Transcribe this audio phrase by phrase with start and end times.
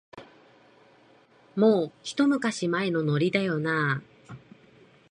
[1.55, 4.35] もう、ひと昔前のノリだよなあ